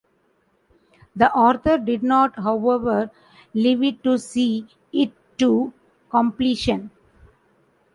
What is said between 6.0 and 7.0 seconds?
completion.